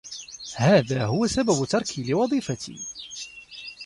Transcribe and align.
هذا 0.55 1.05
هو 1.05 1.27
سبب 1.27 1.65
تركي 1.65 2.03
لوظيفتي. 2.03 2.75